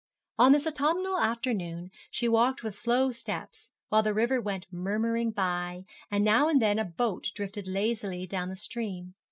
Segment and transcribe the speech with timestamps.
[0.39, 5.85] On this autumnal afternoon she walked with slow steps, while the river went murmuring by,
[6.09, 9.13] and now and then a boat drifted lazily down the stream.